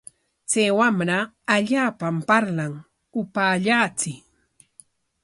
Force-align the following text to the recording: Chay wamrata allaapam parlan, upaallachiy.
Chay 0.49 0.69
wamrata 0.77 1.31
allaapam 1.55 2.15
parlan, 2.29 2.73
upaallachiy. 3.19 4.17